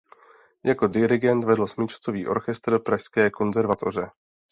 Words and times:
Jako 0.65 0.87
dirigent 0.87 1.45
vedl 1.45 1.67
Smyčcový 1.67 2.27
orchestr 2.27 2.79
Pražské 2.81 3.29
konzervatoře. 3.29 4.09